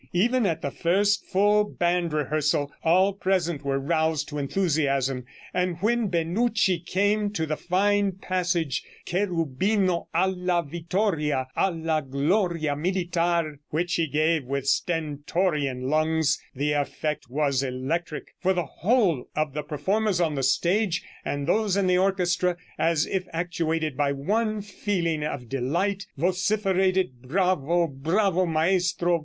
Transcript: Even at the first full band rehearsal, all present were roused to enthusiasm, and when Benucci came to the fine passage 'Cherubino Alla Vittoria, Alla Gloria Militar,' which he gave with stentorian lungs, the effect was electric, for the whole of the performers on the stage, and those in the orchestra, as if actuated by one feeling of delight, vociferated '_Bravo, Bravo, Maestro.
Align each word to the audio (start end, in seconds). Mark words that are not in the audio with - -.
Even 0.13 0.47
at 0.47 0.63
the 0.63 0.71
first 0.71 1.25
full 1.27 1.63
band 1.63 2.11
rehearsal, 2.11 2.71
all 2.83 3.13
present 3.13 3.63
were 3.63 3.77
roused 3.77 4.27
to 4.29 4.39
enthusiasm, 4.39 5.25
and 5.53 5.77
when 5.79 6.07
Benucci 6.09 6.79
came 6.79 7.29
to 7.29 7.45
the 7.45 7.55
fine 7.55 8.13
passage 8.13 8.81
'Cherubino 9.05 10.07
Alla 10.11 10.63
Vittoria, 10.67 11.49
Alla 11.55 12.01
Gloria 12.01 12.75
Militar,' 12.75 13.59
which 13.69 13.93
he 13.93 14.07
gave 14.07 14.43
with 14.45 14.65
stentorian 14.67 15.87
lungs, 15.87 16.41
the 16.55 16.71
effect 16.71 17.29
was 17.29 17.61
electric, 17.61 18.33
for 18.41 18.53
the 18.53 18.65
whole 18.65 19.29
of 19.35 19.53
the 19.53 19.61
performers 19.61 20.19
on 20.19 20.33
the 20.33 20.41
stage, 20.41 21.03
and 21.23 21.45
those 21.45 21.77
in 21.77 21.85
the 21.85 21.99
orchestra, 21.99 22.57
as 22.79 23.05
if 23.05 23.27
actuated 23.33 23.95
by 23.95 24.11
one 24.11 24.63
feeling 24.63 25.23
of 25.23 25.47
delight, 25.47 26.07
vociferated 26.17 27.21
'_Bravo, 27.23 27.87
Bravo, 27.87 28.47
Maestro. 28.47 29.19